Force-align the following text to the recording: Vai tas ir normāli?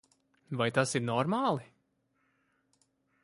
Vai 0.61 0.67
tas 0.77 0.93
ir 0.99 1.03
normāli? 1.09 1.67